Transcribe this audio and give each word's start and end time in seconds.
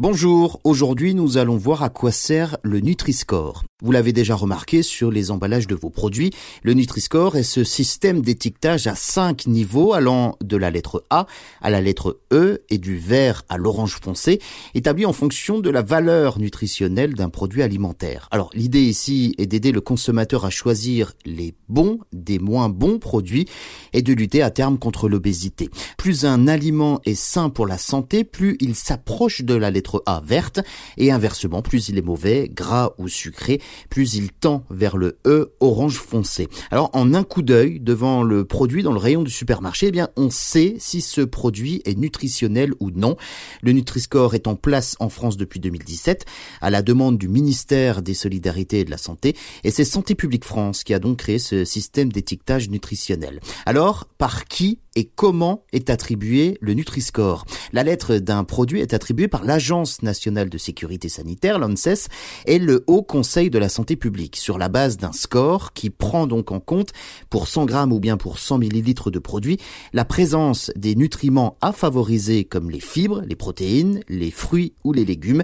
Bonjour, 0.00 0.60
aujourd'hui 0.62 1.12
nous 1.12 1.38
allons 1.38 1.56
voir 1.56 1.82
à 1.82 1.88
quoi 1.88 2.12
sert 2.12 2.56
le 2.62 2.78
Nutri-Score. 2.78 3.64
Vous 3.82 3.90
l'avez 3.90 4.12
déjà 4.12 4.36
remarqué 4.36 4.84
sur 4.84 5.10
les 5.10 5.32
emballages 5.32 5.66
de 5.66 5.74
vos 5.74 5.90
produits, 5.90 6.30
le 6.62 6.74
Nutri-Score 6.74 7.36
est 7.36 7.42
ce 7.42 7.64
système 7.64 8.22
d'étiquetage 8.22 8.86
à 8.86 8.94
5 8.94 9.48
niveaux 9.48 9.94
allant 9.94 10.36
de 10.40 10.56
la 10.56 10.70
lettre 10.70 11.04
A 11.10 11.26
à 11.60 11.70
la 11.70 11.80
lettre 11.80 12.20
E 12.32 12.60
et 12.70 12.78
du 12.78 12.96
vert 12.96 13.42
à 13.48 13.56
l'orange 13.56 13.98
foncé, 14.00 14.40
établi 14.74 15.04
en 15.04 15.12
fonction 15.12 15.58
de 15.58 15.68
la 15.68 15.82
valeur 15.82 16.38
nutritionnelle 16.38 17.14
d'un 17.14 17.28
produit 17.28 17.62
alimentaire. 17.62 18.28
Alors 18.30 18.50
l'idée 18.54 18.82
ici 18.82 19.34
est 19.36 19.46
d'aider 19.46 19.72
le 19.72 19.80
consommateur 19.80 20.44
à 20.44 20.50
choisir 20.50 21.14
les 21.24 21.54
bons 21.68 21.98
des 22.12 22.38
moins 22.38 22.68
bons 22.68 23.00
produits 23.00 23.46
et 23.92 24.02
de 24.02 24.12
lutter 24.12 24.42
à 24.42 24.50
terme 24.50 24.78
contre 24.78 25.08
l'obésité. 25.08 25.70
Plus 25.96 26.24
un 26.24 26.46
aliment 26.46 27.00
est 27.04 27.16
sain 27.16 27.50
pour 27.50 27.66
la 27.66 27.78
santé, 27.78 28.22
plus 28.22 28.56
il 28.60 28.76
s'approche 28.76 29.42
de 29.42 29.54
la 29.54 29.72
lettre 29.72 29.87
a 30.06 30.20
verte, 30.24 30.60
et 30.96 31.10
inversement, 31.10 31.62
plus 31.62 31.88
il 31.88 31.98
est 31.98 32.02
mauvais, 32.02 32.50
gras 32.52 32.92
ou 32.98 33.08
sucré, 33.08 33.60
plus 33.90 34.14
il 34.14 34.30
tend 34.32 34.64
vers 34.70 34.96
le 34.96 35.18
E 35.26 35.52
orange 35.60 35.96
foncé. 35.96 36.48
Alors 36.70 36.90
en 36.92 37.14
un 37.14 37.24
coup 37.24 37.42
d'œil 37.42 37.80
devant 37.80 38.22
le 38.22 38.44
produit 38.44 38.82
dans 38.82 38.92
le 38.92 38.98
rayon 38.98 39.22
du 39.22 39.30
supermarché, 39.30 39.88
eh 39.88 39.90
bien 39.90 40.08
on 40.16 40.30
sait 40.30 40.76
si 40.78 41.00
ce 41.00 41.20
produit 41.20 41.82
est 41.84 41.98
nutritionnel 41.98 42.72
ou 42.80 42.90
non. 42.90 43.16
Le 43.62 43.72
Nutri-Score 43.72 44.34
est 44.34 44.46
en 44.46 44.56
place 44.56 44.96
en 45.00 45.08
France 45.08 45.36
depuis 45.36 45.60
2017 45.60 46.24
à 46.60 46.70
la 46.70 46.82
demande 46.82 47.18
du 47.18 47.28
ministère 47.28 48.02
des 48.02 48.14
Solidarités 48.14 48.80
et 48.80 48.84
de 48.84 48.90
la 48.90 48.98
Santé 48.98 49.34
et 49.64 49.70
c'est 49.70 49.84
Santé 49.84 50.14
publique 50.14 50.44
France 50.44 50.84
qui 50.84 50.94
a 50.94 50.98
donc 50.98 51.18
créé 51.18 51.38
ce 51.38 51.64
système 51.64 52.12
d'étiquetage 52.12 52.70
nutritionnel. 52.70 53.40
Alors, 53.66 54.06
par 54.18 54.44
qui 54.44 54.78
et 54.96 55.04
comment 55.04 55.64
est 55.72 55.90
attribué 55.90 56.58
le 56.60 56.74
Nutri-Score? 56.74 57.44
La 57.72 57.84
lettre 57.84 58.16
d'un 58.16 58.42
produit 58.42 58.80
est 58.80 58.94
attribuée 58.94 59.28
par 59.28 59.44
l'agence 59.44 59.77
nationale 60.02 60.48
de 60.48 60.58
sécurité 60.58 61.08
sanitaire, 61.08 61.58
l'ANSES, 61.58 62.08
et 62.46 62.58
le 62.58 62.84
Haut 62.86 63.02
Conseil 63.02 63.50
de 63.50 63.58
la 63.58 63.68
santé 63.68 63.96
publique, 63.96 64.36
sur 64.36 64.58
la 64.58 64.68
base 64.68 64.96
d'un 64.96 65.12
score 65.12 65.72
qui 65.72 65.90
prend 65.90 66.26
donc 66.26 66.52
en 66.52 66.60
compte, 66.60 66.90
pour 67.30 67.48
100 67.48 67.66
grammes 67.66 67.92
ou 67.92 68.00
bien 68.00 68.16
pour 68.16 68.38
100 68.38 68.58
millilitres 68.58 69.10
de 69.10 69.18
produit, 69.18 69.58
la 69.92 70.04
présence 70.04 70.70
des 70.76 70.94
nutriments 70.94 71.56
à 71.60 71.72
favoriser 71.72 72.44
comme 72.44 72.70
les 72.70 72.80
fibres, 72.80 73.22
les 73.26 73.36
protéines, 73.36 74.00
les 74.08 74.30
fruits 74.30 74.72
ou 74.84 74.92
les 74.92 75.04
légumes, 75.04 75.42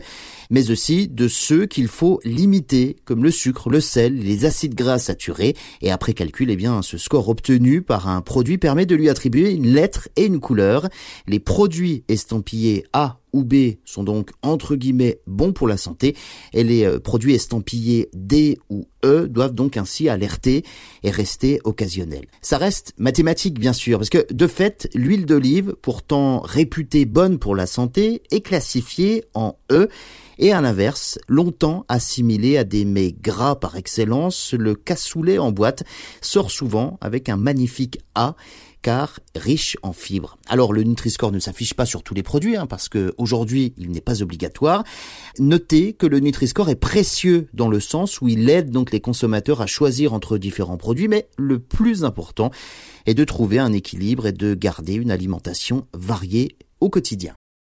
mais 0.51 0.71
aussi 0.71 1.09
de 1.09 1.29
ceux 1.29 1.67
qu'il 1.67 1.89
faut 1.89 2.21
limiter, 2.25 2.97
comme 3.05 3.23
le 3.23 3.31
sucre, 3.31 3.71
le 3.71 3.81
sel, 3.81 4.19
les 4.19 4.45
acides 4.45 4.75
gras 4.75 4.99
saturés, 4.99 5.55
et 5.81 5.91
après 5.91 6.15
calcul, 6.15 6.51
eh 6.51 6.57
bien, 6.57 6.83
ce 6.83 6.99
score 6.99 7.29
obtenu 7.29 7.83
par 7.83 8.09
un 8.09 8.21
produit 8.21 8.59
permet 8.59 8.87
de 8.87 8.95
lui 8.95 9.09
attribuer 9.09 9.53
une 9.53 9.67
lettre 9.67 10.09
et 10.17 10.25
une 10.27 10.41
couleur. 10.41 10.89
Les 11.27 11.41
produits 11.41 12.05
estampillés 12.09 12.85
A 12.93 13.19
ou 13.35 13.45
B 13.45 13.77
sont 13.85 14.05
donc 14.05 14.31
entre 14.43 14.77
guillemets 14.77 15.21
bons 15.27 15.53
pour 15.53 15.69
la 15.69 15.77
santé 15.77 16.17
et 16.53 16.65
les 16.65 16.85
euh, 16.85 17.01
produits 17.01 17.35
estampillés 17.35 18.09
D 18.15 18.59
ou 18.71 18.87
E 19.05 19.27
doivent 19.29 19.55
donc 19.55 19.77
ainsi 19.77 20.09
alerter 20.09 20.65
et 21.03 21.11
rester 21.11 21.61
occasionnels. 21.65 22.27
Ça 22.41 22.57
reste 22.57 22.95
mathématique 22.97 23.59
bien 23.59 23.73
sûr 23.73 23.99
parce 23.99 24.09
que 24.09 24.33
de 24.33 24.47
fait 24.47 24.89
l'huile 24.95 25.27
d'olive 25.27 25.75
pourtant 25.83 26.41
réputée 26.41 27.05
bonne 27.05 27.39
pour 27.39 27.57
la 27.57 27.67
santé 27.67 28.23
est 28.31 28.41
classifiée 28.41 29.25
en 29.35 29.57
E 29.71 29.89
et 30.39 30.53
à 30.53 30.61
l'inverse, 30.61 31.19
longtemps 31.29 31.85
assimilée 31.89 32.57
à 32.57 32.65
des 32.65 32.85
mets 32.85 33.13
gras 33.13 33.57
par 33.57 33.77
excellence, 33.77 34.53
le 34.53 34.75
cassoulet 34.75 35.39
en 35.39 35.53
boîte 35.53 35.85
sort 36.21 36.51
souvent 36.51 36.99
avec 37.01 37.29
un 37.29 37.37
magnifique 37.37 38.01
A 38.15 38.35
car 38.85 39.19
riche 39.35 39.79
en 39.83 39.95
fibres. 39.95 40.37
Alors 40.47 40.75
le 40.75 40.83
Nutri-Score 40.83 41.33
ne 41.33 41.39
s'affiche 41.39 41.73
pas 41.73 41.87
sur 41.87 42.03
tous 42.03 42.13
les 42.13 42.23
produits 42.23 42.55
hein, 42.57 42.67
parce 42.67 42.91
que 42.91 43.15
aujourd'hui 43.17 43.73
il 43.79 43.91
n'est 43.91 44.03
pas 44.03 44.23
obligatoire. 44.23 44.85
Notez 45.39 45.95
que 45.95 46.07
le 46.07 46.21
Nutri-Score 46.21 46.69
est 46.69 46.77
précieux 46.77 47.49
dans 47.55 47.71
le 47.71 47.81
sens 47.81 48.21
où 48.21 48.29
il 48.29 48.51
aide 48.51 48.71
donc 48.71 48.93
les 48.93 49.01
consommateurs 49.01 49.63
à 49.63 49.67
choisir 49.67 50.13
entre 50.13 50.37
différents 50.37 50.77
produits, 50.77 51.09
mais 51.09 51.29
le 51.39 51.59
plus 51.61 52.05
important 52.05 52.51
est 53.07 53.15
de 53.15 53.25
trouver 53.25 53.59
un 53.59 53.73
équilibre 53.73 54.27
et 54.27 54.33
de 54.33 54.53
garder 54.55 54.95
une 54.95 55.11
alimentation 55.11 55.87
variée 55.95 56.59
au 56.81 56.91
quotidien. 56.91 57.35